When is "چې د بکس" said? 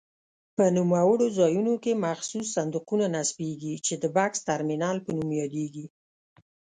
3.85-4.39